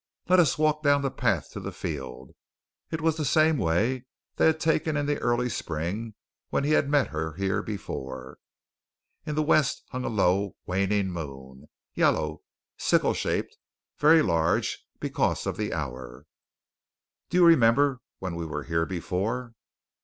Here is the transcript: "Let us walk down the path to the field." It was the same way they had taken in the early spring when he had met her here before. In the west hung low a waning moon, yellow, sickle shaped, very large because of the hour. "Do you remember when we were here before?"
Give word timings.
"Let 0.27 0.39
us 0.39 0.57
walk 0.57 0.81
down 0.81 1.03
the 1.03 1.11
path 1.11 1.51
to 1.51 1.59
the 1.59 1.71
field." 1.71 2.31
It 2.89 3.01
was 3.01 3.17
the 3.17 3.23
same 3.23 3.59
way 3.59 4.05
they 4.37 4.47
had 4.47 4.59
taken 4.59 4.97
in 4.97 5.05
the 5.05 5.19
early 5.19 5.47
spring 5.47 6.15
when 6.49 6.63
he 6.63 6.71
had 6.71 6.89
met 6.89 7.09
her 7.09 7.33
here 7.33 7.61
before. 7.61 8.39
In 9.27 9.35
the 9.35 9.43
west 9.43 9.83
hung 9.91 10.01
low 10.01 10.43
a 10.47 10.51
waning 10.65 11.11
moon, 11.11 11.67
yellow, 11.93 12.41
sickle 12.77 13.13
shaped, 13.13 13.55
very 13.99 14.23
large 14.23 14.83
because 14.99 15.45
of 15.45 15.55
the 15.55 15.71
hour. 15.71 16.25
"Do 17.29 17.37
you 17.37 17.45
remember 17.45 18.01
when 18.17 18.33
we 18.33 18.47
were 18.47 18.63
here 18.63 18.87
before?" 18.87 19.53